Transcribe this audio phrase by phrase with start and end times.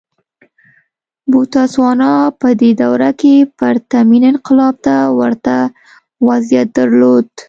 [1.31, 5.55] بوتسوانا په دې دوره کې پرتمین انقلاب ته ورته
[6.27, 7.25] وضعیت درلود.